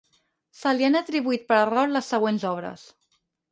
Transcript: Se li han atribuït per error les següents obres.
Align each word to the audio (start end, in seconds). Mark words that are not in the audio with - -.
Se 0.61 0.71
li 0.77 0.87
han 0.87 0.99
atribuït 1.01 1.45
per 1.53 1.61
error 1.67 1.93
les 1.93 2.11
següents 2.15 2.49
obres. 2.55 2.89